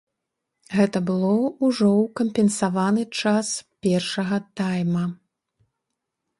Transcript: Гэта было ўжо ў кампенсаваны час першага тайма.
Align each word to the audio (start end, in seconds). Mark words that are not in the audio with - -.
Гэта 0.77 1.01
было 1.09 1.33
ўжо 1.65 1.89
ў 1.89 2.07
кампенсаваны 2.21 3.03
час 3.21 3.53
першага 3.85 4.43
тайма. 4.63 5.05